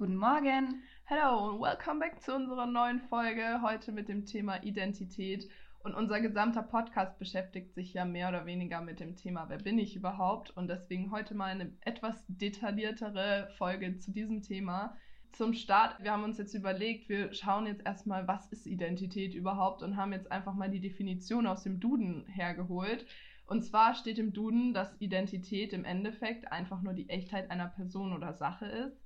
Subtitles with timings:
[0.00, 0.82] Guten Morgen.
[1.04, 3.60] Hello und welcome back zu unserer neuen Folge.
[3.60, 5.46] Heute mit dem Thema Identität.
[5.84, 9.78] Und unser gesamter Podcast beschäftigt sich ja mehr oder weniger mit dem Thema, wer bin
[9.78, 10.56] ich überhaupt?
[10.56, 14.96] Und deswegen heute mal eine etwas detailliertere Folge zu diesem Thema.
[15.32, 19.82] Zum Start, wir haben uns jetzt überlegt, wir schauen jetzt erstmal, was ist Identität überhaupt
[19.82, 23.04] und haben jetzt einfach mal die Definition aus dem Duden hergeholt.
[23.44, 28.14] Und zwar steht im Duden, dass Identität im Endeffekt einfach nur die Echtheit einer Person
[28.14, 28.99] oder Sache ist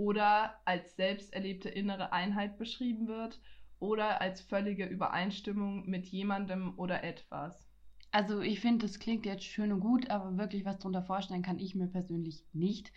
[0.00, 3.38] oder als selbst erlebte innere Einheit beschrieben wird
[3.80, 7.68] oder als völlige Übereinstimmung mit jemandem oder etwas.
[8.10, 11.58] Also ich finde, das klingt jetzt schön und gut, aber wirklich was darunter vorstellen kann
[11.58, 12.90] ich mir persönlich nicht.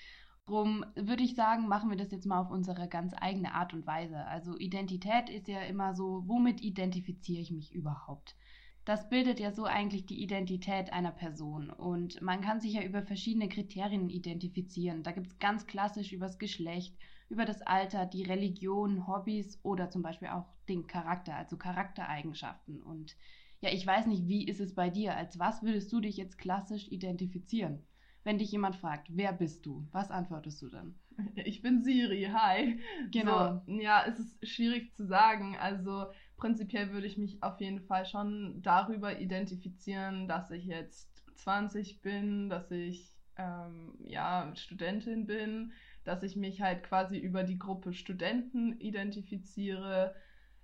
[0.46, 3.85] Drum würde ich sagen, machen wir das jetzt mal auf unsere ganz eigene Art und
[3.85, 4.26] Weise.
[4.26, 8.38] Also Identität ist ja immer so, womit identifiziere ich mich überhaupt?
[8.86, 11.70] Das bildet ja so eigentlich die Identität einer Person.
[11.70, 15.04] Und man kann sich ja über verschiedene Kriterien identifizieren.
[15.04, 16.98] Da gibt es ganz klassisch übers Geschlecht,
[17.30, 22.82] über das Alter, die Religion, Hobbys oder zum Beispiel auch den Charakter, also Charaktereigenschaften.
[22.82, 23.16] Und
[23.62, 25.16] ja, ich weiß nicht, wie ist es bei dir?
[25.16, 27.88] Als was würdest du dich jetzt klassisch identifizieren?
[28.26, 29.88] Wenn dich jemand fragt, wer bist du?
[29.91, 30.96] Was antwortest du dann?
[31.35, 32.79] Ich bin Siri, hi.
[33.12, 33.62] Genau.
[33.66, 35.55] So, ja, es ist schwierig zu sagen.
[35.57, 36.05] Also
[36.37, 42.49] prinzipiell würde ich mich auf jeden Fall schon darüber identifizieren, dass ich jetzt 20 bin,
[42.49, 45.73] dass ich ähm, ja Studentin bin,
[46.04, 50.15] dass ich mich halt quasi über die Gruppe Studenten identifiziere,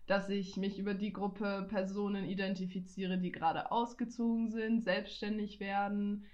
[0.06, 6.26] dass ich mich über die Gruppe Personen identifiziere, die gerade ausgezogen sind, selbstständig werden.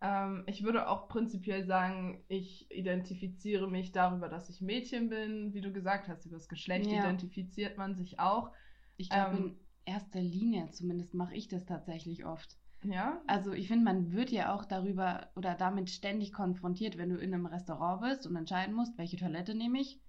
[0.00, 5.52] Ähm, ich würde auch prinzipiell sagen, ich identifiziere mich darüber, dass ich Mädchen bin.
[5.54, 7.00] Wie du gesagt hast, über das Geschlecht Ja.
[7.00, 8.52] identifiziert man sich auch.
[9.00, 9.56] Ich glaube, Ähm, in
[9.86, 12.56] erster Linie zumindest mache ich das tatsächlich oft.
[12.84, 17.16] Ja, Also ich finde, man wird ja auch darüber oder damit ständig konfrontiert, wenn du
[17.16, 20.00] in einem Restaurant bist und entscheiden musst, welche Toilette nehme ich?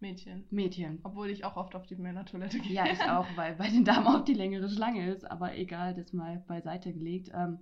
[0.00, 0.46] Mädchen.
[0.50, 1.00] Mädchen.
[1.02, 2.72] Obwohl ich auch oft auf die Männertoilette gehe.
[2.72, 6.14] Ja, ich auch, weil bei den Damen auch die längere Schlange ist, aber egal, das
[6.14, 7.30] mal beiseite gelegt.
[7.34, 7.58] Ähm,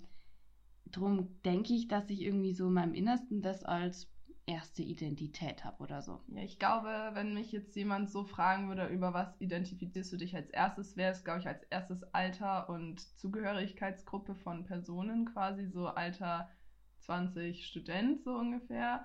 [0.93, 4.09] drum denke ich, dass ich irgendwie so in meinem Innersten das als
[4.49, 6.21] erste Identität habe oder so.
[6.29, 10.35] Ja, ich glaube, wenn mich jetzt jemand so fragen würde, über was identifizierst du dich
[10.35, 15.89] als erstes, wäre es, glaube ich, als erstes Alter und Zugehörigkeitsgruppe von Personen quasi, so
[15.89, 16.49] Alter
[17.01, 19.05] 20 Student so ungefähr.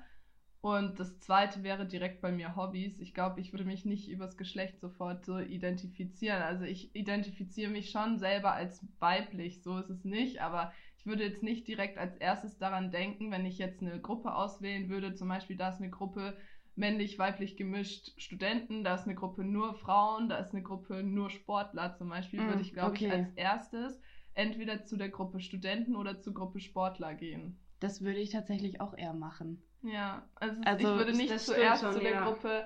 [0.62, 2.98] Und das zweite wäre direkt bei mir Hobbys.
[3.00, 6.42] Ich glaube, ich würde mich nicht übers Geschlecht sofort so identifizieren.
[6.42, 10.72] Also ich identifiziere mich schon selber als weiblich, so ist es nicht, aber
[11.04, 14.88] ich würde jetzt nicht direkt als erstes daran denken, wenn ich jetzt eine Gruppe auswählen
[14.90, 16.38] würde, zum Beispiel da ist eine Gruppe
[16.76, 21.30] männlich, weiblich gemischt Studenten, da ist eine Gruppe nur Frauen, da ist eine Gruppe nur
[21.30, 23.12] Sportler zum Beispiel, Mm, würde ich, glaube ich, okay.
[23.12, 24.02] als erstes
[24.34, 27.60] entweder zu der Gruppe Studenten oder zur Gruppe Sportler gehen.
[27.82, 29.62] Das würde ich tatsächlich auch eher machen.
[29.82, 32.24] Ja, also, Also, ich würde nicht zuerst schon, zu der ja.
[32.32, 32.66] Gruppe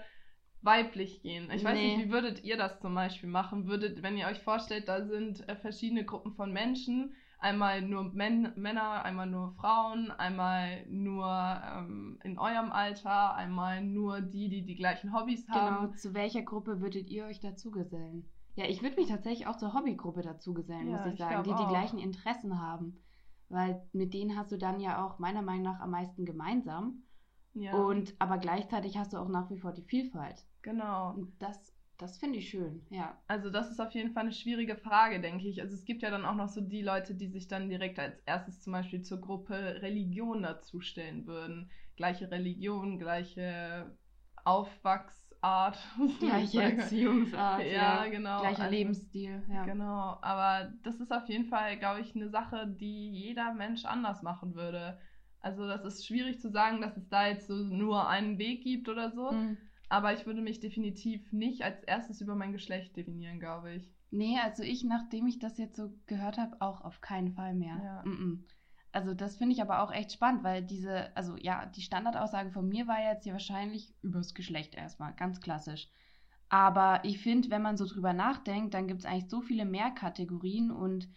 [0.62, 1.50] weiblich gehen.
[1.52, 1.96] Ich weiß Nee.
[1.98, 3.68] nicht, wie würdet ihr das zum Beispiel machen?
[3.68, 8.52] Würdet, wenn ihr euch vorstellt, da sind äh, verschiedene Gruppen von Menschen, einmal nur Män
[8.56, 14.76] Männer, einmal nur Frauen, einmal nur ähm, in eurem Alter, einmal nur die, die die
[14.76, 15.88] gleichen Hobbys haben.
[15.88, 18.26] Genau, zu welcher Gruppe würdet ihr euch dazugesellen?
[18.56, 21.56] Ja, ich würde mich tatsächlich auch zur Hobbygruppe dazugesellen, Ja, muss ich sagen, die die
[21.64, 21.70] auch.
[21.70, 22.98] gleichen Interessen haben.
[23.50, 27.04] Weil mit denen hast du dann ja auch meiner Meinung nach am meisten gemeinsam.
[27.54, 30.46] Ja, Und aber gleichzeitig hast du auch nach wie vor die Vielfalt.
[30.62, 31.14] genau.
[31.14, 33.18] Und das, das finde ich schön, ja.
[33.28, 35.62] Also das ist auf jeden Fall eine schwierige Frage, denke ich.
[35.62, 38.20] Also es gibt ja dann auch noch so die Leute, die sich dann direkt als
[38.26, 41.72] erstes zum Beispiel zur Gruppe Religion dazustellen würden.
[41.96, 43.98] Gleiche Religion, gleiche
[44.46, 45.78] Aufwachsart.
[46.20, 48.42] Gleiche Erziehungsart, Ja, genau.
[48.42, 49.66] Gleicher Also- Lebensstil, ja.
[49.66, 54.22] Genau, aber das ist auf jeden Fall, glaube ich, eine Sache, die jeder Mensch anders
[54.24, 55.00] machen würde.
[55.40, 58.90] Also das ist schwierig zu sagen, dass es da jetzt so nur einen Weg gibt
[58.90, 59.32] oder so.
[59.32, 59.58] Mhm.
[59.90, 63.90] Aber ich würde mich definitiv nicht als erstes über mein Geschlecht definieren, glaube ich.
[64.12, 67.80] Nee, also ich, nachdem ich das jetzt so gehört habe, auch auf keinen Fall mehr.
[67.84, 68.04] Ja.
[68.04, 68.44] Mm-mm.
[68.92, 72.68] Also das finde ich aber auch echt spannend, weil diese, also ja, die Standardaussage von
[72.68, 75.90] mir war jetzt hier wahrscheinlich übers Geschlecht erstmal, ganz klassisch.
[76.50, 79.92] Aber ich finde, wenn man so drüber nachdenkt, dann gibt es eigentlich so viele mehr
[79.92, 81.10] Kategorien und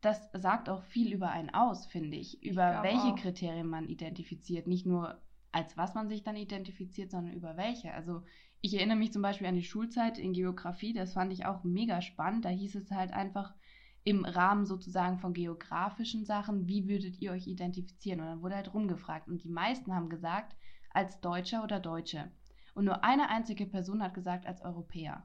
[0.00, 2.42] das sagt auch viel über einen aus, finde ich.
[2.42, 3.16] Über glaub welche auch.
[3.16, 4.66] Kriterien man identifiziert.
[4.66, 5.20] Nicht nur
[5.54, 7.94] als was man sich dann identifiziert, sondern über welche.
[7.94, 8.22] Also
[8.60, 12.02] ich erinnere mich zum Beispiel an die Schulzeit in Geografie, das fand ich auch mega
[12.02, 12.44] spannend.
[12.44, 13.54] Da hieß es halt einfach
[14.02, 18.20] im Rahmen sozusagen von geografischen Sachen, wie würdet ihr euch identifizieren?
[18.20, 19.28] Und dann wurde halt rumgefragt.
[19.28, 20.56] Und die meisten haben gesagt,
[20.90, 22.32] als Deutscher oder Deutsche.
[22.74, 25.24] Und nur eine einzige Person hat gesagt, als Europäer.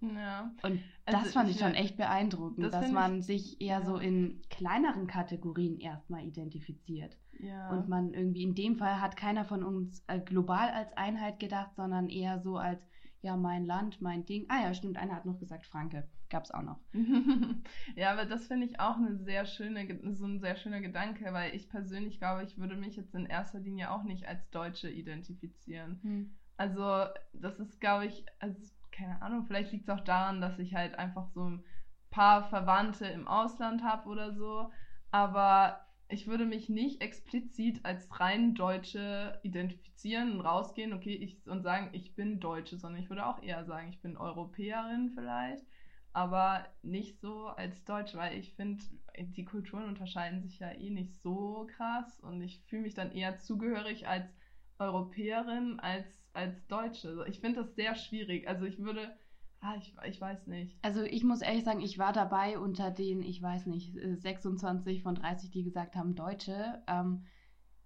[0.00, 0.52] Ja.
[0.62, 3.84] Und Also das fand ich ich- schon echt beeindruckend, das dass man sich eher ja.
[3.84, 7.16] so in kleineren Kategorien erstmal identifiziert.
[7.38, 7.70] Ja.
[7.70, 11.74] Und man irgendwie in dem Fall hat keiner von uns äh, global als Einheit gedacht,
[11.74, 12.82] sondern eher so als,
[13.22, 14.46] ja, mein Land, mein Ding.
[14.48, 16.08] Ah ja, stimmt, einer hat noch gesagt Franke.
[16.28, 16.78] Gab es auch noch.
[17.96, 21.54] ja, aber das finde ich auch eine sehr schöne, so ein sehr schöner Gedanke, weil
[21.54, 25.98] ich persönlich glaube, ich würde mich jetzt in erster Linie auch nicht als Deutsche identifizieren.
[26.02, 26.36] Hm.
[26.56, 28.60] Also, das ist, glaube ich, also,
[29.00, 31.64] keine Ahnung, vielleicht liegt es auch daran, dass ich halt einfach so ein
[32.10, 34.70] paar Verwandte im Ausland habe oder so.
[35.10, 41.62] Aber ich würde mich nicht explizit als rein Deutsche identifizieren und rausgehen, okay, ich, und
[41.62, 45.64] sagen, ich bin Deutsche, sondern ich würde auch eher sagen, ich bin Europäerin vielleicht,
[46.12, 48.82] aber nicht so als Deutsche, weil ich finde,
[49.16, 53.38] die Kulturen unterscheiden sich ja eh nicht so krass und ich fühle mich dann eher
[53.38, 54.39] zugehörig als
[54.80, 57.08] Europäerin als als Deutsche.
[57.08, 58.48] Also ich finde das sehr schwierig.
[58.48, 59.12] Also ich würde
[59.62, 60.78] Ah, ich, ich weiß nicht.
[60.82, 65.14] Also ich muss ehrlich sagen, ich war dabei unter den, ich weiß nicht, 26 von
[65.14, 66.82] 30, die gesagt haben Deutsche.
[66.86, 67.24] Ähm,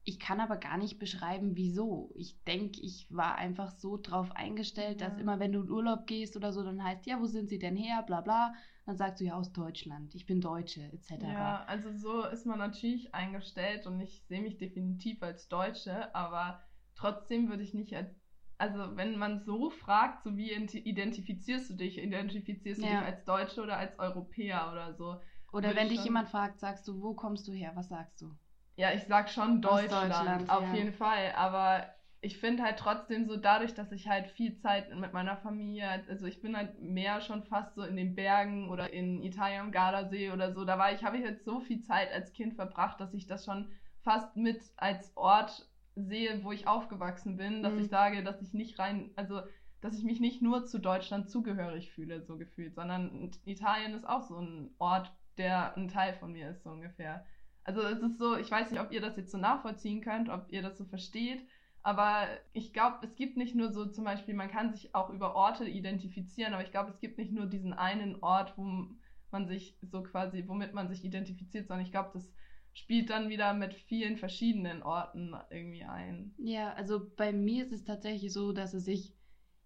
[0.05, 2.13] ich kann aber gar nicht beschreiben, wieso.
[2.15, 5.09] Ich denke, ich war einfach so drauf eingestellt, ja.
[5.09, 7.59] dass immer, wenn du in Urlaub gehst oder so, dann heißt, ja, wo sind sie
[7.59, 8.55] denn her, bla bla.
[8.87, 11.23] Dann sagst du ja aus Deutschland, ich bin Deutsche, etc.
[11.23, 16.63] Ja, also so ist man natürlich eingestellt und ich sehe mich definitiv als Deutsche, aber
[16.95, 18.15] trotzdem würde ich nicht als
[18.57, 21.99] also wenn man so fragt, so wie identifizierst du dich?
[21.99, 23.01] Identifizierst du ja.
[23.01, 25.21] dich als Deutsche oder als Europäer oder so?
[25.53, 26.07] Oder wenn dich schon...
[26.07, 27.73] jemand fragt, sagst du, wo kommst du her?
[27.75, 28.35] Was sagst du?
[28.77, 30.75] Ja, ich sag schon Deutschland, Deutschland auf ja.
[30.75, 31.33] jeden Fall.
[31.37, 31.87] Aber
[32.21, 36.27] ich finde halt trotzdem so, dadurch, dass ich halt viel Zeit mit meiner Familie, also
[36.27, 40.31] ich bin halt mehr schon fast so in den Bergen oder in Italien am Gardasee
[40.31, 43.15] oder so, da war ich, habe ich jetzt so viel Zeit als Kind verbracht, dass
[43.15, 43.71] ich das schon
[44.03, 47.81] fast mit als Ort sehe, wo ich aufgewachsen bin, dass mhm.
[47.81, 49.41] ich sage, dass ich nicht rein, also
[49.81, 54.23] dass ich mich nicht nur zu Deutschland zugehörig fühle, so gefühlt, sondern Italien ist auch
[54.23, 57.25] so ein Ort, der ein Teil von mir ist, so ungefähr.
[57.65, 60.47] Also es ist so, ich weiß nicht, ob ihr das jetzt so nachvollziehen könnt, ob
[60.51, 61.47] ihr das so versteht,
[61.85, 65.37] aber ich glaube, es gibt nicht nur so zum Beispiel, man kann sich auch über
[65.37, 68.89] Orte identifizieren, aber ich glaube, es gibt nicht nur diesen einen Ort, wo
[69.31, 72.33] man sich so quasi, womit man sich identifiziert, sondern ich glaube, das
[72.75, 76.35] spielt dann wieder mit vielen verschiedenen Orten irgendwie ein.
[76.39, 79.15] Ja, also bei mir ist es tatsächlich so, dass es sich,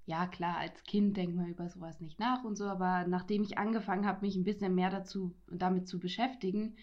[0.07, 3.59] ja klar, als Kind denkt man über sowas nicht nach und so, aber nachdem ich
[3.59, 6.77] angefangen habe, mich ein bisschen mehr dazu damit zu beschäftigen,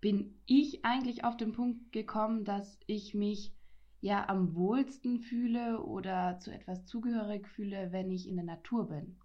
[0.00, 3.52] bin ich eigentlich auf den Punkt gekommen, dass ich mich
[4.00, 9.16] ja am wohlsten fühle oder zu etwas zugehörig fühle, wenn ich in der Natur bin.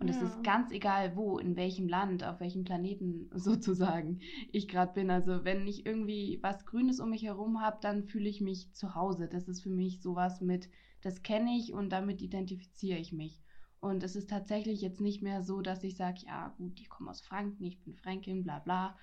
[0.00, 0.16] Und ja.
[0.16, 4.20] es ist ganz egal, wo, in welchem Land, auf welchem Planeten sozusagen
[4.50, 5.10] ich gerade bin.
[5.10, 8.94] Also wenn ich irgendwie was Grünes um mich herum habe, dann fühle ich mich zu
[8.94, 9.28] Hause.
[9.28, 10.70] Das ist für mich sowas mit,
[11.02, 13.42] das kenne ich und damit identifiziere ich mich.
[13.80, 17.10] Und es ist tatsächlich jetzt nicht mehr so, dass ich sage, ja gut, ich komme
[17.10, 18.96] aus Franken, ich bin Fränkin, bla bla,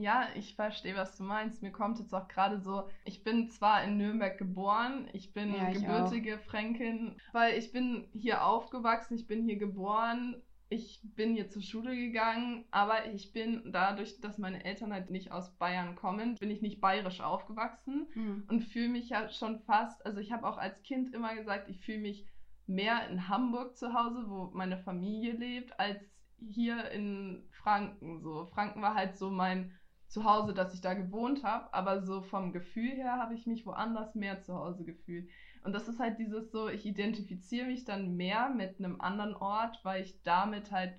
[0.00, 1.62] ja, ich verstehe, was du meinst.
[1.62, 5.70] Mir kommt jetzt auch gerade so, ich bin zwar in Nürnberg geboren, ich bin ja,
[5.70, 6.42] ich gebürtige auch.
[6.42, 11.94] Fränkin, weil ich bin hier aufgewachsen, ich bin hier geboren, ich bin hier zur Schule
[11.94, 16.62] gegangen, aber ich bin dadurch, dass meine Eltern halt nicht aus Bayern kommen, bin ich
[16.62, 18.44] nicht bayerisch aufgewachsen mhm.
[18.48, 21.80] und fühle mich ja schon fast, also ich habe auch als Kind immer gesagt, ich
[21.80, 22.26] fühle mich
[22.66, 26.00] mehr in Hamburg zu Hause, wo meine Familie lebt, als
[26.40, 28.20] hier in Franken.
[28.20, 29.72] So, Franken war halt so mein
[30.14, 33.66] zu Hause, dass ich da gewohnt habe, aber so vom Gefühl her habe ich mich
[33.66, 35.28] woanders mehr zu Hause gefühlt.
[35.64, 39.80] Und das ist halt dieses so, ich identifiziere mich dann mehr mit einem anderen Ort,
[39.82, 40.94] weil ich damit halt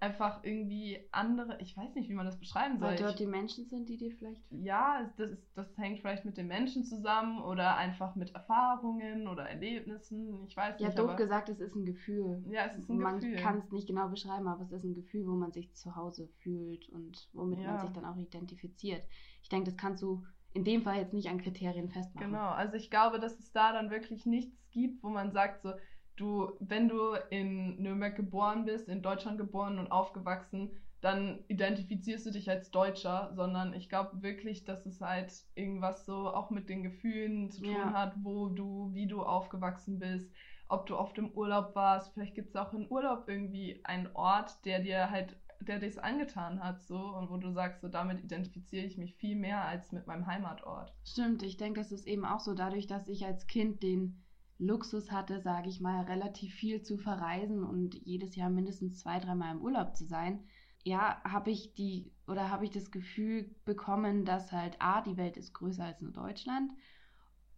[0.00, 2.88] einfach irgendwie andere, ich weiß nicht, wie man das beschreiben soll.
[2.88, 4.40] Weil dort die Menschen sind, die dir vielleicht.
[4.50, 9.44] Ja, das, ist, das hängt vielleicht mit den Menschen zusammen oder einfach mit Erfahrungen oder
[9.44, 10.46] Erlebnissen.
[10.46, 10.98] Ich weiß ja, nicht.
[10.98, 12.42] Ja, doof gesagt, es ist ein Gefühl.
[12.48, 13.34] Ja, es ist ein man Gefühl.
[13.34, 15.94] Man kann es nicht genau beschreiben, aber es ist ein Gefühl, wo man sich zu
[15.94, 17.72] Hause fühlt und womit ja.
[17.72, 19.06] man sich dann auch identifiziert.
[19.42, 22.30] Ich denke, das kannst du in dem Fall jetzt nicht an Kriterien festmachen.
[22.30, 25.72] Genau, also ich glaube, dass es da dann wirklich nichts gibt, wo man sagt so,
[26.20, 32.30] du, wenn du in Nürnberg geboren bist, in Deutschland geboren und aufgewachsen, dann identifizierst du
[32.30, 36.82] dich als Deutscher, sondern ich glaube wirklich, dass es halt irgendwas so auch mit den
[36.82, 37.92] Gefühlen zu tun ja.
[37.92, 40.30] hat, wo du, wie du aufgewachsen bist,
[40.68, 42.12] ob du oft im Urlaub warst.
[42.12, 46.62] Vielleicht gibt es auch im Urlaub irgendwie einen Ort, der dir halt, der es angetan
[46.62, 50.06] hat, so und wo du sagst, so damit identifiziere ich mich viel mehr als mit
[50.06, 50.92] meinem Heimatort.
[51.04, 54.22] Stimmt, ich denke, das ist eben auch so, dadurch, dass ich als Kind den
[54.60, 59.56] Luxus hatte, sage ich mal, relativ viel zu verreisen und jedes Jahr mindestens zwei, dreimal
[59.56, 60.44] im Urlaub zu sein,
[60.84, 65.36] ja, habe ich die oder habe ich das Gefühl bekommen, dass halt A, die Welt
[65.36, 66.72] ist größer als nur Deutschland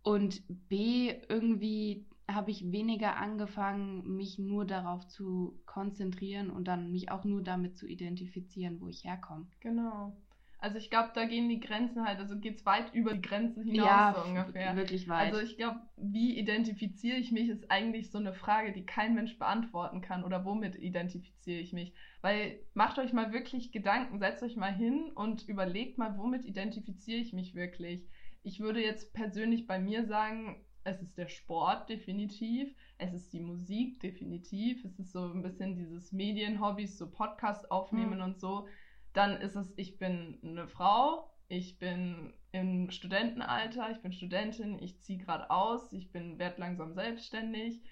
[0.02, 7.11] und B, irgendwie habe ich weniger angefangen, mich nur darauf zu konzentrieren und dann mich
[7.11, 9.47] auch nur damit zu identifizieren, wo ich herkomme.
[9.61, 10.16] Genau.
[10.62, 13.64] Also ich glaube, da gehen die Grenzen halt, also geht es weit über die Grenze
[13.64, 14.76] hinaus Ja, so ungefähr.
[14.76, 15.33] wirklich weit.
[15.35, 19.37] Also ich glaube, wie identifiziere ich mich, ist eigentlich so eine Frage, die kein Mensch
[19.40, 20.23] beantworten kann.
[20.23, 21.92] Oder womit identifiziere ich mich?
[22.21, 27.19] Weil macht euch mal wirklich Gedanken, setzt euch mal hin und überlegt mal, womit identifiziere
[27.19, 28.07] ich mich wirklich.
[28.45, 33.40] Ich würde jetzt persönlich bei mir sagen, es ist der Sport definitiv, es ist die
[33.40, 38.25] Musik definitiv, es ist so ein bisschen dieses Medienhobbys, so Podcast aufnehmen Mhm.
[38.25, 38.69] und so.
[39.12, 45.00] Dann ist es, ich bin eine Frau, ich bin im Studentenalter, ich bin Studentin, ich
[45.00, 47.83] ziehe gerade aus, ich bin werd langsam selbstständig.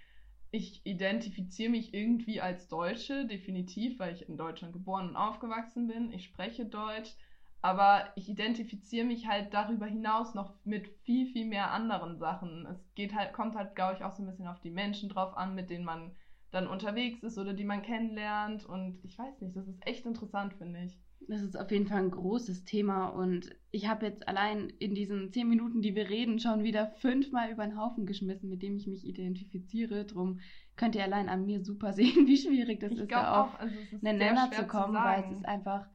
[0.51, 6.13] Ich identifiziere mich irgendwie als Deutsche, definitiv, weil ich in Deutschland geboren und aufgewachsen bin.
[6.13, 7.15] Ich spreche Deutsch,
[7.63, 12.67] aber ich identifiziere mich halt darüber hinaus noch mit viel, viel mehr anderen Sachen.
[12.67, 15.37] Es geht halt, kommt halt, glaube ich, auch so ein bisschen auf die Menschen drauf
[15.37, 16.17] an, mit denen man
[16.51, 18.65] dann unterwegs ist oder die man kennenlernt.
[18.65, 20.99] Und ich weiß nicht, das ist echt interessant, finde ich.
[21.29, 25.33] Das ist auf jeden Fall ein großes Thema und ich habe jetzt allein in diesen
[25.33, 28.87] zehn Minuten, die wir reden, schon wieder fünfmal über den Haufen geschmissen, mit dem ich
[28.87, 30.07] mich identifiziere.
[30.07, 30.41] Drum
[30.77, 33.61] könnt ihr allein an mir super sehen, wie schwierig das ich ist, da auf auch,
[33.61, 35.89] also ist einen Nenner zu kommen, weil es ist einfach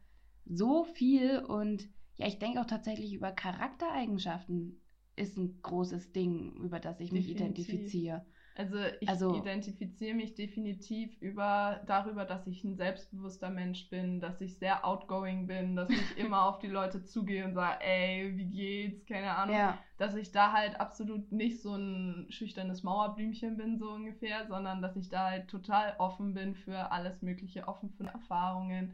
[0.46, 4.80] so viel und ja, ich denke auch tatsächlich über Charaktereigenschaften
[5.18, 7.70] ist ein großes Ding, über das ich mich Definitiv.
[7.70, 8.26] identifiziere.
[8.58, 14.40] Also ich Also- identifiziere mich definitiv über darüber, dass ich ein selbstbewusster Mensch bin, dass
[14.40, 18.46] ich sehr outgoing bin, dass ich immer auf die Leute zugehe und sage, ey, wie
[18.46, 19.06] geht's?
[19.06, 19.56] Keine Ahnung.
[19.58, 24.82] Ja, Dass ich da halt absolut nicht so ein schüchternes Mauerblümchen bin, so ungefähr, sondern
[24.82, 28.94] dass ich da halt total offen bin für alles Mögliche, offen für Erfahrungen.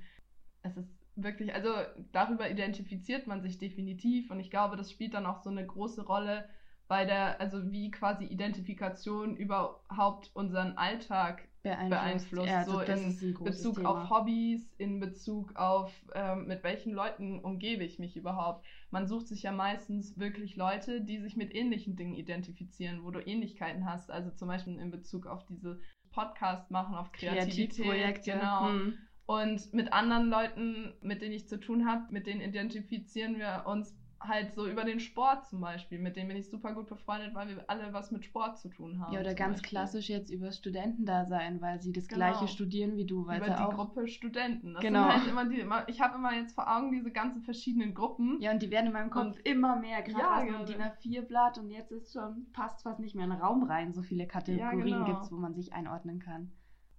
[0.63, 1.70] Es ist wirklich, also
[2.13, 6.03] darüber identifiziert man sich definitiv und ich glaube, das spielt dann auch so eine große
[6.03, 6.46] Rolle
[6.91, 11.89] bei der, also wie quasi Identifikation überhaupt unseren Alltag beeinflusst.
[11.89, 13.89] beeinflusst, Ja, so das in Bezug Thema.
[13.91, 18.65] auf Hobbys, in Bezug auf ähm, mit welchen Leuten umgebe ich mich überhaupt.
[18.89, 23.25] Man sucht sich ja meistens wirklich Leute, die sich mit ähnlichen Dingen identifizieren, wo du
[23.25, 24.12] Ähnlichkeiten hast.
[24.12, 25.79] Also zum Beispiel in Bezug auf diese
[26.12, 28.31] Podcast machen, auf Kreativität, Kreativprojekte.
[28.33, 28.67] genau.
[28.67, 28.98] Hm.
[29.27, 33.95] Und mit anderen Leuten, mit denen ich zu tun habe, mit denen identifizieren wir uns
[34.23, 35.99] halt so über den Sport zum Beispiel.
[35.99, 38.99] Mit denen bin ich super gut befreundet, weil wir alle was mit Sport zu tun
[38.99, 39.13] haben.
[39.13, 39.69] Ja, oder ganz Beispiel.
[39.69, 42.17] klassisch jetzt über Studentendasein, weil sie das Genau.
[42.31, 43.73] gleiche studieren wie du, weil über sie die auch.
[43.75, 44.73] Gruppe Studenten.
[44.73, 45.05] Das Genau.
[45.05, 48.39] halt immer die, immer, ich habe immer jetzt vor Augen diese ganzen verschiedenen Gruppen.
[48.41, 50.01] Ja, und die werden in meinem Kopf Und- immer mehr.
[50.01, 50.65] Gerade Ja, gerade.
[50.65, 53.93] DIN A4-Blatt und jetzt ist schon, passt fast nicht mehr in den Raum rein.
[53.93, 55.05] So viele Kategorien genau.
[55.05, 56.51] gibt es, wo man sich einordnen kann.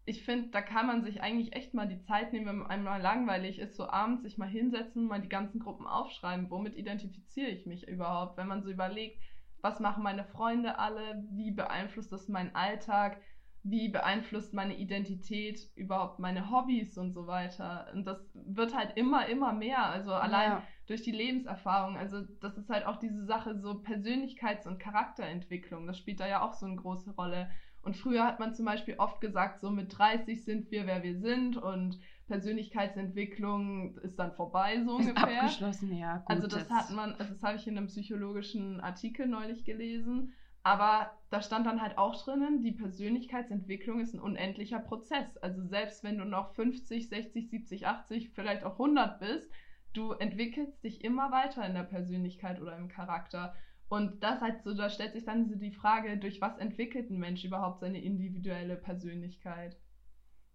[0.05, 3.01] Ich finde, da kann man sich eigentlich echt mal die Zeit nehmen, wenn einem mal
[3.01, 6.51] langweilig ist, so abends sich mal hinsetzen und mal die ganzen Gruppen aufschreiben.
[6.51, 8.37] Womit identifiziere ich mich überhaupt?
[8.37, 9.21] Wenn man so überlegt,
[9.61, 11.25] was machen meine Freunde alle?
[11.31, 13.21] Wie beeinflusst das meinen Alltag?
[13.63, 17.87] Wie beeinflusst meine Identität überhaupt meine Hobbys und so weiter?
[17.95, 19.85] Und das wird halt immer, immer mehr.
[19.87, 20.63] Also allein Ja.
[20.89, 21.97] durch die Lebenserfahrung.
[21.97, 25.87] Also das ist halt auch diese Sache so Persönlichkeits- und Charakterentwicklung.
[25.87, 27.49] Das spielt da ja auch so eine große Rolle.
[27.83, 31.19] Und früher hat man zum Beispiel oft gesagt, so mit 30 sind wir, wer wir
[31.19, 31.99] sind und
[32.29, 35.43] Persönlichkeitsentwicklung ist dann vorbei, so Ist ungefähr.
[35.43, 36.19] abgeschlossen, ja.
[36.19, 40.33] Gut, Also das hat man, also das habe ich in einem psychologischen Artikel neulich gelesen.
[40.65, 45.37] Aber da stand dann halt auch drinnen, die Persönlichkeitsentwicklung ist ein unendlicher Prozess.
[45.39, 49.51] Also selbst wenn du noch 50, 60, 70, 80, vielleicht auch 100 bist,
[49.93, 53.55] du entwickelst dich immer weiter in der Persönlichkeit oder im Charakter.
[53.93, 57.19] Und das halt so, da stellt sich dann so die Frage, durch was entwickelt ein
[57.19, 59.77] Mensch überhaupt seine individuelle Persönlichkeit?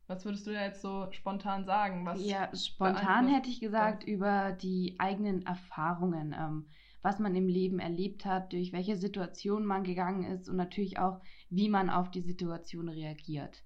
[0.08, 2.04] Was würdest du da jetzt so spontan sagen?
[2.04, 6.68] Was Ja, spontan hätte ich gesagt, über die eigenen Erfahrungen, ähm,
[7.04, 11.22] was man im Leben erlebt hat, durch welche Situation man gegangen ist und natürlich auch,
[11.52, 13.64] wie man auf die Situation reagiert.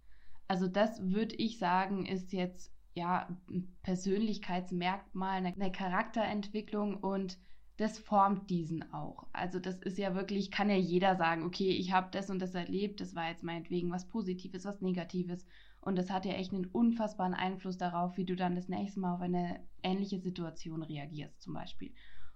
[0.49, 7.37] Also das würde ich sagen, ist jetzt ja ein Persönlichkeitsmerkmal, eine, eine Charakterentwicklung und
[7.81, 9.25] das formt diesen auch.
[9.33, 12.53] Also das ist ja wirklich, kann ja jeder sagen, okay, ich habe das und das
[12.53, 15.47] erlebt, das war jetzt meinetwegen was Positives, was Negatives.
[15.81, 19.15] Und das hat ja echt einen unfassbaren Einfluss darauf, wie du dann das nächste Mal
[19.15, 21.91] auf eine ähnliche Situation reagierst, zum Beispiel.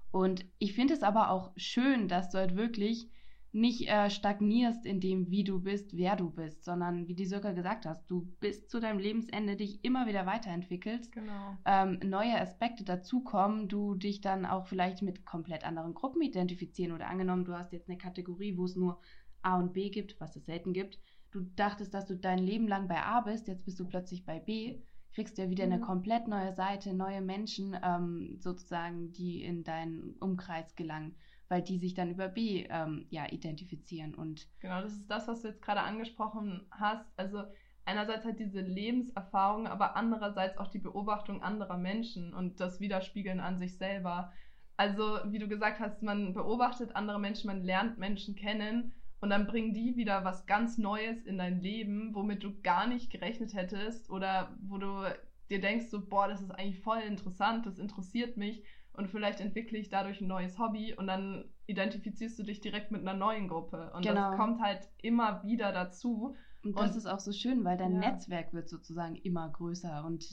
[0.10, 3.08] Und ich finde es aber auch schön, dass halt wirklich
[3.56, 7.54] nicht äh, stagnierst in dem, wie du bist, wer du bist, sondern wie die Sirka
[7.54, 11.58] gesagt hast, du bis zu deinem Lebensende dich immer wieder weiterentwickelst, Genau.
[11.66, 17.08] ähm, neue Aspekte dazukommen, du dich dann auch vielleicht mit komplett anderen Gruppen identifizieren oder
[17.08, 19.00] angenommen, du hast jetzt eine Kategorie, wo es nur
[19.42, 21.00] A und B gibt, was es selten gibt.
[21.32, 24.40] Du dachtest, dass du dein Leben lang bei A bist, jetzt bist du plötzlich bei
[24.40, 24.82] B,
[25.14, 25.82] kriegst ja wieder eine Mhm.
[25.82, 31.16] komplett neue Seite, neue Menschen ähm, sozusagen, die in deinen Umkreis gelangen,
[31.50, 35.42] weil die sich dann über B ähm, ja identifizieren und Genau, das ist das, was
[35.42, 37.06] du jetzt gerade angesprochen hast.
[37.18, 37.44] Also
[37.86, 43.58] einerseits halt diese Lebenserfahrung, aber andererseits auch die Beobachtung anderer Menschen und das Widerspiegeln an
[43.60, 44.34] sich selber.
[44.78, 49.48] Also, wie du gesagt hast, man beobachtet andere Menschen, man lernt Menschen kennen und dann
[49.48, 54.10] bringen die wieder was ganz Neues in dein Leben, womit du gar nicht gerechnet hättest
[54.10, 55.04] oder wo du
[55.50, 58.64] dir denkst, so, boah, das ist eigentlich voll interessant, das interessiert mich
[58.98, 63.02] und vielleicht entwickle ich dadurch ein neues Hobby und dann identifizierst du dich direkt mit
[63.02, 63.92] einer neuen Gruppe.
[63.94, 64.30] Und genau.
[64.30, 66.36] das kommt halt immer wieder dazu.
[66.64, 68.12] Und das und, ist auch so schön, weil dein ja.
[68.12, 70.25] Netzwerk wird sozusagen immer größer und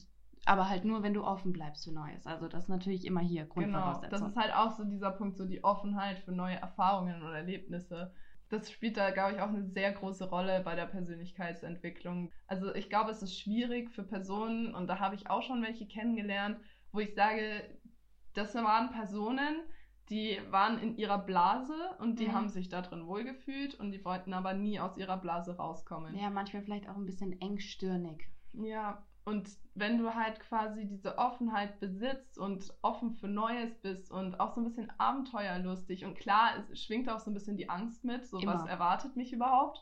[0.44, 2.26] aber halt nur, wenn du offen bleibst für Neues.
[2.26, 4.10] Also das ist natürlich immer hier Grundvoraussetzung.
[4.10, 7.36] Genau, das ist halt auch so dieser Punkt, so die Offenheit für neue Erfahrungen oder
[7.36, 8.12] Erlebnisse.
[8.48, 12.32] Das spielt da, glaube ich, auch eine sehr große Rolle bei der Persönlichkeitsentwicklung.
[12.48, 15.86] Also ich glaube, es ist schwierig für Personen, und da habe ich auch schon welche
[15.86, 16.58] kennengelernt,
[16.90, 17.62] wo ich sage,
[18.34, 19.62] das waren Personen,
[20.08, 22.32] die waren in ihrer Blase und die mhm.
[22.32, 26.16] haben sich da drin wohlgefühlt und die wollten aber nie aus ihrer Blase rauskommen.
[26.16, 28.28] Ja, manchmal vielleicht auch ein bisschen engstirnig.
[28.52, 34.40] Ja, und wenn du halt quasi diese Offenheit besitzt und offen für Neues bist und
[34.40, 38.04] auch so ein bisschen abenteuerlustig und klar, es schwingt auch so ein bisschen die Angst
[38.04, 38.54] mit, so Immer.
[38.54, 39.80] was erwartet mich überhaupt.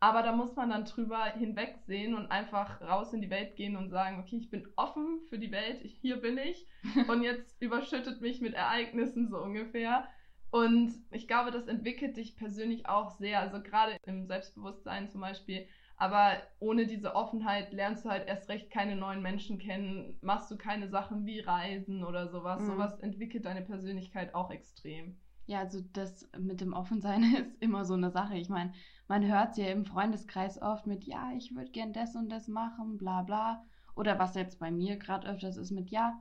[0.00, 3.90] Aber da muss man dann drüber hinwegsehen und einfach raus in die Welt gehen und
[3.90, 6.66] sagen, okay, ich bin offen für die Welt, ich, hier bin ich
[7.08, 10.06] und jetzt überschüttet mich mit Ereignissen so ungefähr.
[10.50, 15.66] Und ich glaube, das entwickelt dich persönlich auch sehr, also gerade im Selbstbewusstsein zum Beispiel.
[15.98, 20.56] Aber ohne diese Offenheit lernst du halt erst recht keine neuen Menschen kennen, machst du
[20.56, 22.62] keine Sachen wie Reisen oder sowas.
[22.62, 22.66] Mhm.
[22.66, 25.18] Sowas entwickelt deine Persönlichkeit auch extrem.
[25.46, 28.36] Ja, also das mit dem Offensein ist immer so eine Sache.
[28.36, 28.72] Ich meine,
[29.08, 32.46] man hört es ja im Freundeskreis oft mit, ja, ich würde gern das und das
[32.46, 33.64] machen, bla bla.
[33.96, 36.20] Oder was jetzt bei mir gerade öfters ist mit, ja,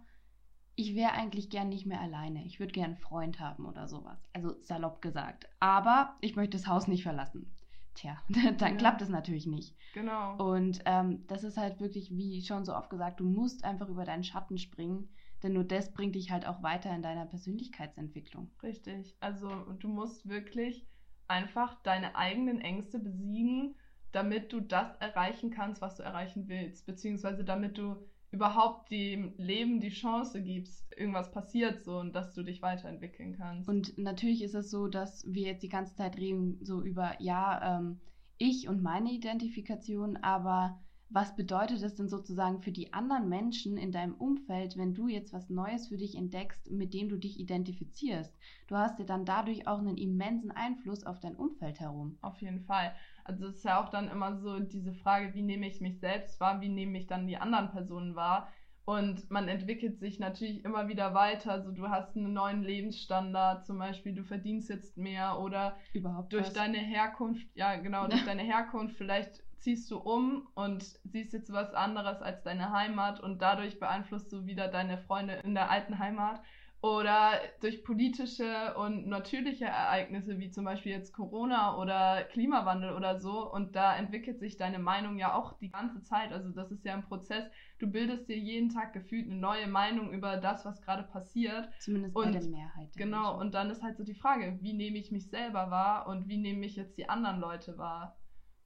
[0.75, 2.45] ich wäre eigentlich gern nicht mehr alleine.
[2.45, 4.19] Ich würde gern einen Freund haben oder sowas.
[4.33, 5.49] Also salopp gesagt.
[5.59, 7.53] Aber ich möchte das Haus nicht verlassen.
[7.95, 8.77] Tja, dann ja.
[8.77, 9.75] klappt es natürlich nicht.
[9.93, 10.37] Genau.
[10.37, 14.05] Und ähm, das ist halt wirklich, wie schon so oft gesagt, du musst einfach über
[14.05, 15.09] deinen Schatten springen,
[15.43, 18.51] denn nur das bringt dich halt auch weiter in deiner Persönlichkeitsentwicklung.
[18.61, 19.17] Richtig.
[19.19, 20.87] Also du musst wirklich
[21.27, 23.75] einfach deine eigenen Ängste besiegen,
[24.11, 27.97] damit du das erreichen kannst, was du erreichen willst, beziehungsweise damit du
[28.31, 33.69] überhaupt dem Leben die Chance gibst, irgendwas passiert so und dass du dich weiterentwickeln kannst.
[33.69, 37.77] Und natürlich ist es so, dass wir jetzt die ganze Zeit reden so über, ja,
[37.77, 37.99] ähm,
[38.37, 43.91] ich und meine Identifikation, aber was bedeutet es denn sozusagen für die anderen Menschen in
[43.91, 48.37] deinem Umfeld, wenn du jetzt was Neues für dich entdeckst, mit dem du dich identifizierst?
[48.67, 52.17] Du hast ja dann dadurch auch einen immensen Einfluss auf dein Umfeld herum.
[52.21, 52.93] Auf jeden Fall.
[53.23, 56.39] Also es ist ja auch dann immer so diese Frage, wie nehme ich mich selbst
[56.39, 58.49] wahr, wie nehme ich dann die anderen Personen wahr?
[58.87, 61.51] Und man entwickelt sich natürlich immer wieder weiter.
[61.51, 66.45] Also du hast einen neuen Lebensstandard, zum Beispiel du verdienst jetzt mehr oder überhaupt durch
[66.45, 66.53] was?
[66.53, 71.73] deine Herkunft, ja genau, durch deine Herkunft vielleicht ziehst du um und siehst jetzt was
[71.73, 76.41] anderes als deine Heimat und dadurch beeinflusst du wieder deine Freunde in der alten Heimat.
[76.81, 83.51] Oder durch politische und natürliche Ereignisse wie zum Beispiel jetzt Corona oder Klimawandel oder so.
[83.51, 86.31] Und da entwickelt sich deine Meinung ja auch die ganze Zeit.
[86.31, 87.45] Also das ist ja ein Prozess.
[87.79, 91.67] Du bildest dir jeden Tag gefühlt eine neue Meinung über das, was gerade passiert.
[91.79, 92.93] Zumindest und, bei der Mehrheit.
[92.95, 93.31] Der genau.
[93.31, 93.41] Menschen.
[93.41, 96.37] Und dann ist halt so die Frage, wie nehme ich mich selber wahr und wie
[96.37, 98.17] nehme ich jetzt die anderen Leute wahr?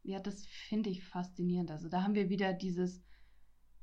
[0.04, 1.72] ja, das finde ich faszinierend.
[1.72, 3.04] Also da haben wir wieder dieses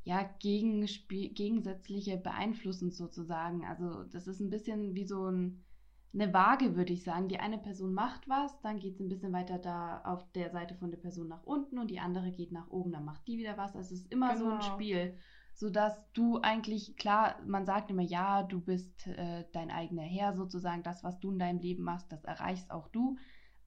[0.08, 3.66] ja, gegensätzliche Beeinflussen sozusagen.
[3.66, 5.62] Also das ist ein bisschen wie so ein,
[6.14, 7.28] eine Waage, würde ich sagen.
[7.28, 10.74] Die eine Person macht was, dann geht es ein bisschen weiter da auf der Seite
[10.76, 13.58] von der Person nach unten und die andere geht nach oben, dann macht die wieder
[13.58, 13.76] was.
[13.76, 14.38] Also es ist immer genau.
[14.38, 14.72] so ein genau.
[14.72, 15.14] Spiel,
[15.52, 20.82] sodass du eigentlich, klar, man sagt immer, ja, du bist äh, dein eigener Herr sozusagen,
[20.82, 23.18] das, was du in deinem Leben machst, das erreichst auch du.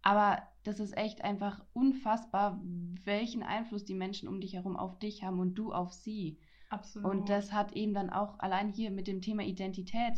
[0.02, 2.60] Aber das ist echt einfach unfassbar,
[3.04, 6.40] welchen Einfluss die Menschen um dich herum auf dich haben und du auf sie.
[6.70, 7.10] Absolut.
[7.10, 10.14] Und das hat eben dann auch allein hier mit dem Thema Identität,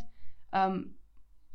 [0.52, 0.96] ähm,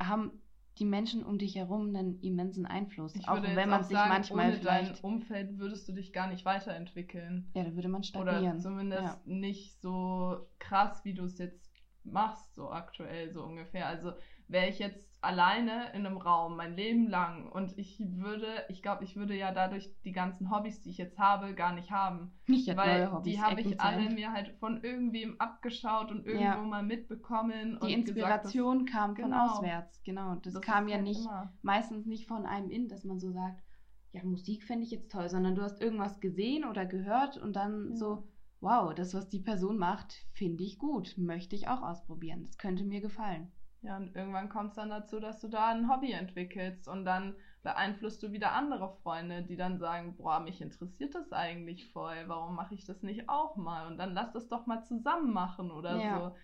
[0.00, 0.42] haben
[0.78, 3.14] die Menschen um dich herum einen immensen Einfluss.
[3.14, 5.04] Ich auch wenn man auch sich sagen, manchmal ohne vielleicht.
[5.04, 7.50] dein Umfeld würdest du dich gar nicht weiterentwickeln.
[7.54, 8.54] Ja, da würde man stagnieren.
[8.54, 9.20] Oder zumindest ja.
[9.24, 11.68] nicht so krass, wie du es jetzt
[12.04, 13.86] machst, so aktuell so ungefähr.
[13.86, 14.12] Also
[14.46, 19.02] wäre ich jetzt alleine in einem Raum mein Leben lang und ich würde, ich glaube,
[19.02, 22.32] ich würde ja dadurch die ganzen Hobbys, die ich jetzt habe, gar nicht haben.
[22.46, 26.44] Nicht weil neue Hobbys, die habe ich alle mir halt von irgendwem abgeschaut und irgendwo
[26.44, 26.62] ja.
[26.62, 27.78] mal mitbekommen.
[27.82, 30.36] Die Inspiration gesagt, kam genau, von auswärts, genau.
[30.36, 31.52] Das, das kam ja halt nicht, immer.
[31.62, 33.60] meistens nicht von einem in, dass man so sagt,
[34.12, 37.90] ja, Musik fände ich jetzt toll, sondern du hast irgendwas gesehen oder gehört und dann
[37.90, 37.96] ja.
[37.96, 38.28] so,
[38.60, 42.44] wow, das, was die Person macht, finde ich gut, möchte ich auch ausprobieren.
[42.44, 43.50] Das könnte mir gefallen.
[43.82, 47.36] Ja, und irgendwann kommt es dann dazu, dass du da ein Hobby entwickelst und dann
[47.62, 52.56] beeinflusst du wieder andere Freunde, die dann sagen, boah, mich interessiert das eigentlich voll, warum
[52.56, 53.86] mache ich das nicht auch mal?
[53.86, 56.18] Und dann lass das doch mal zusammen machen oder ja.
[56.18, 56.36] so.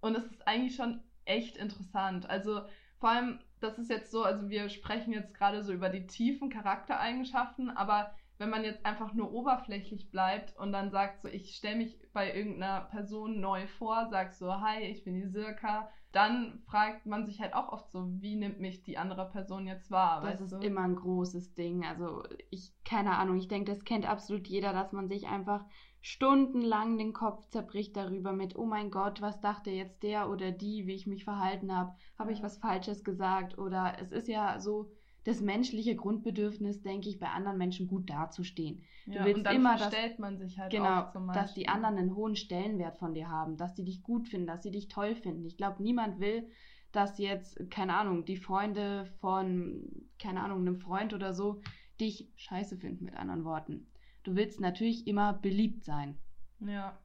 [0.00, 2.28] Und es ist eigentlich schon echt interessant.
[2.28, 2.62] Also
[2.98, 6.50] vor allem, das ist jetzt so, also wir sprechen jetzt gerade so über die tiefen
[6.50, 11.76] Charaktereigenschaften, aber wenn man jetzt einfach nur oberflächlich bleibt und dann sagt so, ich stelle
[11.76, 17.06] mich bei irgendeiner Person neu vor, sag so, hi, ich bin die Sirka, dann fragt
[17.06, 20.22] man sich halt auch oft so, wie nimmt mich die andere Person jetzt wahr?
[20.22, 20.58] Das ist du?
[20.58, 21.84] immer ein großes Ding.
[21.84, 25.64] Also ich, keine Ahnung, ich denke, das kennt absolut jeder, dass man sich einfach
[26.00, 30.86] stundenlang den Kopf zerbricht darüber mit, oh mein Gott, was dachte jetzt der oder die,
[30.86, 34.90] wie ich mich verhalten habe, habe ich was Falsches gesagt oder es ist ja so,
[35.24, 38.82] das menschliche Grundbedürfnis, denke ich, bei anderen Menschen gut dazustehen.
[39.06, 42.98] Du ja, willst immer, dass, man sich halt genau, dass die anderen einen hohen Stellenwert
[42.98, 45.44] von dir haben, dass die dich gut finden, dass sie dich toll finden.
[45.44, 46.48] Ich glaube, niemand will,
[46.92, 51.60] dass jetzt, keine Ahnung, die Freunde von, keine Ahnung, einem Freund oder so
[52.00, 53.86] dich scheiße finden, mit anderen Worten.
[54.22, 56.16] Du willst natürlich immer beliebt sein.
[56.60, 56.98] Ja,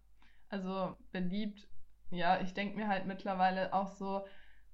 [0.49, 1.67] also beliebt,
[2.11, 4.25] ja, ich denke mir halt mittlerweile auch so,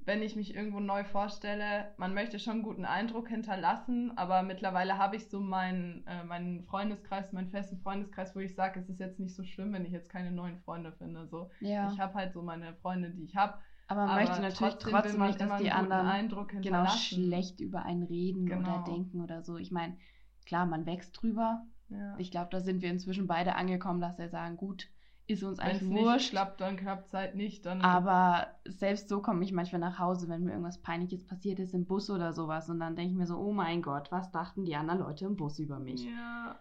[0.03, 4.97] wenn ich mich irgendwo neu vorstelle, man möchte schon einen guten Eindruck hinterlassen, aber mittlerweile
[4.97, 8.99] habe ich so meinen, äh, meinen Freundeskreis, meinen festen Freundeskreis, wo ich sage, es ist
[8.99, 11.27] jetzt nicht so schlimm, wenn ich jetzt keine neuen Freunde finde.
[11.27, 11.91] So, ja.
[11.91, 13.59] ich habe halt so meine Freunde, die ich habe.
[13.87, 18.03] Aber man aber möchte natürlich trotzdem, trotzdem nicht, dass die anderen genau schlecht über einen
[18.03, 18.61] reden genau.
[18.61, 19.57] oder denken oder so.
[19.57, 19.97] Ich meine,
[20.45, 21.63] klar, man wächst drüber.
[21.89, 22.15] Ja.
[22.17, 24.87] Ich glaube, da sind wir inzwischen beide angekommen, dass wir sagen, gut,
[25.31, 26.17] ist uns eigentlich Wenn's wurscht.
[26.17, 27.65] Nicht klappt, dann klappt es halt nicht.
[27.65, 31.73] Dann aber selbst so komme ich manchmal nach Hause, wenn mir irgendwas Peinliches passiert ist
[31.73, 32.69] im Bus oder sowas.
[32.69, 35.35] Und dann denke ich mir so, oh mein Gott, was dachten die anderen Leute im
[35.35, 36.05] Bus über mich?
[36.05, 36.59] Ja.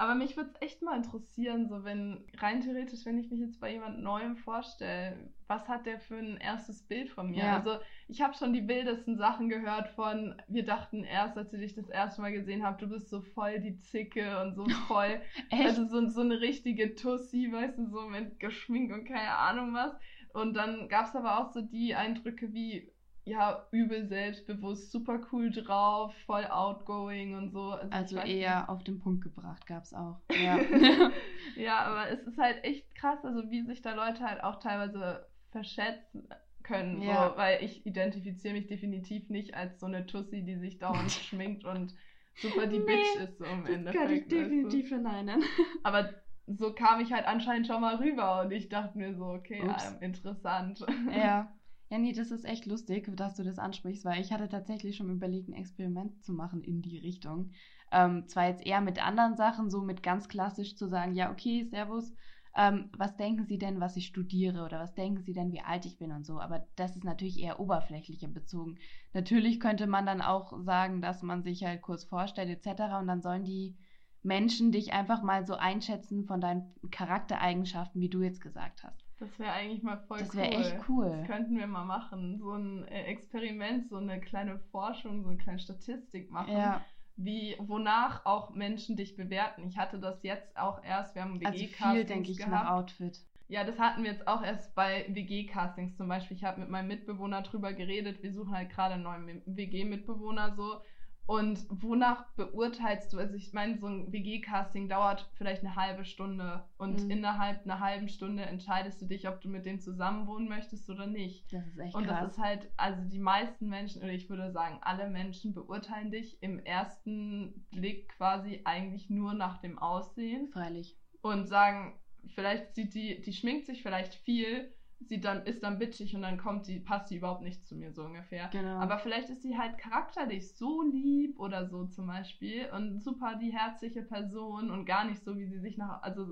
[0.00, 3.60] Aber mich würde es echt mal interessieren, so wenn, rein theoretisch, wenn ich mich jetzt
[3.60, 7.44] bei jemand Neuem vorstelle, was hat der für ein erstes Bild von mir?
[7.44, 7.56] Ja.
[7.56, 11.74] Also ich habe schon die wildesten Sachen gehört von, wir dachten erst, als wir dich
[11.74, 15.84] das erste Mal gesehen haben, du bist so voll die Zicke und so voll, also
[15.88, 19.92] so, so eine richtige Tussi, weißt du, so mit geschminkt und keine Ahnung was.
[20.32, 22.92] Und dann gab es aber auch so die Eindrücke wie,
[23.28, 27.72] ja, übel selbstbewusst, super cool drauf, voll outgoing und so.
[27.72, 28.68] Also, also eher nicht.
[28.68, 30.20] auf den Punkt gebracht gab es auch.
[30.42, 30.58] Ja.
[31.56, 35.26] ja, aber es ist halt echt krass, also wie sich da Leute halt auch teilweise
[35.50, 36.28] verschätzen
[36.62, 37.02] können.
[37.02, 37.30] Ja.
[37.30, 41.64] So, weil ich identifiziere mich definitiv nicht als so eine Tussi, die sich dauernd schminkt
[41.64, 41.94] und
[42.36, 44.04] super die nee, Bitch ist so im das Endeffekt.
[44.04, 45.42] Kann ich definitiv verneinen.
[45.82, 46.10] Aber
[46.46, 49.98] so kam ich halt anscheinend schon mal rüber und ich dachte mir so, okay, ja,
[50.00, 50.84] interessant.
[51.14, 51.52] Ja.
[51.90, 55.08] Ja, nee, das ist echt lustig, dass du das ansprichst, weil ich hatte tatsächlich schon
[55.10, 57.52] überlegt, ein Experiment zu machen in die Richtung.
[57.90, 61.64] Ähm, zwar jetzt eher mit anderen Sachen, so mit ganz klassisch zu sagen, ja, okay,
[61.64, 62.12] Servus,
[62.54, 65.86] ähm, was denken Sie denn, was ich studiere oder was denken Sie denn, wie alt
[65.86, 66.40] ich bin und so.
[66.40, 68.78] Aber das ist natürlich eher oberflächlicher bezogen.
[69.14, 72.98] Natürlich könnte man dann auch sagen, dass man sich halt kurz vorstellt etc.
[72.98, 73.76] und dann sollen die
[74.22, 79.07] Menschen dich einfach mal so einschätzen von deinen Charaktereigenschaften, wie du jetzt gesagt hast.
[79.18, 80.42] Das wäre eigentlich mal voll das cool.
[80.42, 81.10] Das wäre echt cool.
[81.10, 82.38] Das könnten wir mal machen.
[82.38, 86.52] So ein äh, Experiment, so eine kleine Forschung, so eine kleine Statistik machen.
[86.52, 86.84] Ja.
[87.16, 89.66] Wie, wonach auch Menschen dich bewerten.
[89.66, 92.52] Ich hatte das jetzt auch erst, wir haben WG-Castings also viel, denke ich, gehabt.
[92.52, 93.18] nach Outfit.
[93.48, 96.36] Ja, das hatten wir jetzt auch erst bei WG-Castings zum Beispiel.
[96.36, 98.22] Ich habe mit meinem Mitbewohner drüber geredet.
[98.22, 100.80] Wir suchen halt gerade einen neuen WG-Mitbewohner so.
[101.28, 106.64] Und wonach beurteilst du, also ich meine, so ein WG-Casting dauert vielleicht eine halbe Stunde
[106.78, 107.10] und mhm.
[107.10, 111.52] innerhalb einer halben Stunde entscheidest du dich, ob du mit dem zusammenwohnen möchtest oder nicht.
[111.52, 112.20] Das ist echt Und krass.
[112.20, 116.42] das ist halt, also die meisten Menschen, oder ich würde sagen, alle Menschen beurteilen dich
[116.42, 120.48] im ersten Blick quasi eigentlich nur nach dem Aussehen.
[120.48, 120.96] Freilich.
[121.20, 122.00] Und sagen,
[122.34, 126.38] vielleicht sieht die, die schminkt sich vielleicht viel, sie dann ist dann bitchig und dann
[126.38, 128.48] kommt sie, passt sie überhaupt nicht zu mir so ungefähr.
[128.52, 128.78] Genau.
[128.78, 133.52] Aber vielleicht ist sie halt charakterlich so lieb oder so zum Beispiel und super die
[133.52, 136.26] herzliche Person und gar nicht so, wie sie sich nach, also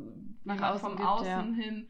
[0.44, 1.62] nach außen vom gibt, Außen ja.
[1.62, 1.88] hin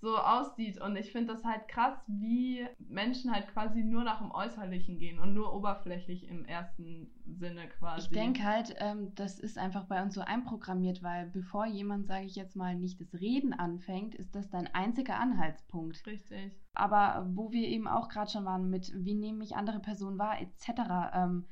[0.00, 0.80] so aussieht.
[0.80, 5.18] Und ich finde das halt krass, wie Menschen halt quasi nur nach dem Äußerlichen gehen
[5.18, 8.02] und nur oberflächlich im ersten Sinne quasi.
[8.02, 12.26] Ich denke halt, ähm, das ist einfach bei uns so einprogrammiert, weil bevor jemand, sage
[12.26, 16.06] ich jetzt mal, nicht das Reden anfängt, ist das dein einziger Anhaltspunkt.
[16.06, 16.52] Richtig.
[16.74, 20.40] Aber wo wir eben auch gerade schon waren mit, wie nehme ich andere Personen wahr,
[20.40, 21.14] etc.
[21.14, 21.46] Ähm,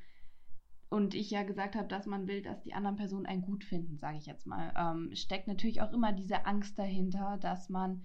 [0.89, 3.97] und ich ja gesagt habe, dass man will, dass die anderen Personen einen gut finden,
[3.97, 8.03] sage ich jetzt mal, ähm, steckt natürlich auch immer diese Angst dahinter, dass man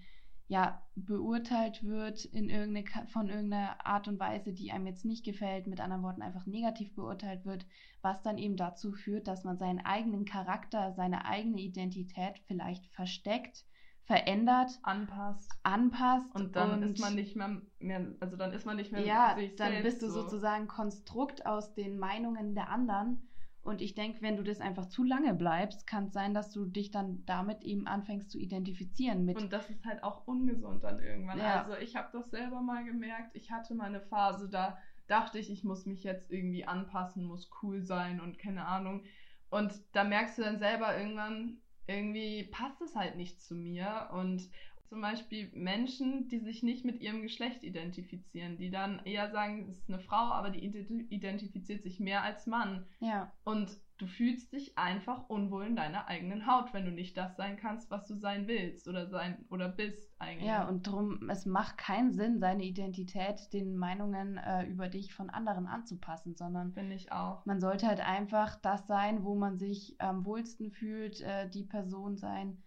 [0.51, 5.65] ja, beurteilt wird in irgendeine, von irgendeiner Art und Weise, die einem jetzt nicht gefällt,
[5.65, 7.65] mit anderen Worten einfach negativ beurteilt wird,
[8.01, 13.63] was dann eben dazu führt, dass man seinen eigenen Charakter, seine eigene Identität vielleicht versteckt,
[14.03, 15.49] verändert, anpasst.
[15.63, 19.37] anpasst Und dann ist man nicht mehr, mehr, also dann ist man nicht mehr ja,
[19.55, 20.23] dann bist du so.
[20.23, 23.30] sozusagen Konstrukt aus den Meinungen der anderen.
[23.63, 26.65] Und ich denke, wenn du das einfach zu lange bleibst, kann es sein, dass du
[26.65, 29.37] dich dann damit eben anfängst zu identifizieren mit.
[29.37, 31.37] Und das ist halt auch ungesund dann irgendwann.
[31.37, 31.63] Ja.
[31.63, 33.35] Also ich habe das selber mal gemerkt.
[33.35, 37.51] Ich hatte mal eine Phase, da dachte ich, ich muss mich jetzt irgendwie anpassen, muss
[37.61, 39.03] cool sein und keine Ahnung.
[39.49, 44.09] Und da merkst du dann selber irgendwann, irgendwie passt es halt nicht zu mir.
[44.13, 44.49] Und
[44.91, 49.77] zum Beispiel Menschen, die sich nicht mit ihrem Geschlecht identifizieren, die dann eher sagen, es
[49.77, 52.85] ist eine Frau, aber die ident- identifiziert sich mehr als Mann.
[52.99, 57.37] ja, Und du fühlst dich einfach unwohl in deiner eigenen Haut, wenn du nicht das
[57.37, 60.47] sein kannst, was du sein willst oder sein oder bist eigentlich.
[60.49, 65.29] ja, und drum, es macht keinen Sinn, seine Identität den Meinungen äh, über dich von
[65.29, 67.45] anderen anzupassen, sondern finde ich auch.
[67.45, 72.17] man sollte halt einfach das sein, wo man sich am wohlsten fühlt, äh, die Person
[72.17, 72.61] sein,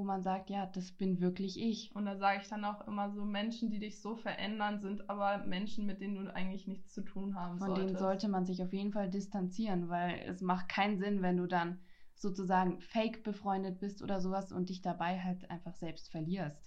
[0.00, 1.94] wo man sagt, ja, das bin wirklich ich.
[1.94, 5.44] Und da sage ich dann auch immer so, Menschen, die dich so verändern, sind aber
[5.44, 7.88] Menschen, mit denen du eigentlich nichts zu tun haben Von solltest.
[7.88, 11.46] denen sollte man sich auf jeden Fall distanzieren, weil es macht keinen Sinn, wenn du
[11.46, 11.80] dann
[12.14, 16.66] sozusagen fake befreundet bist oder sowas und dich dabei halt einfach selbst verlierst.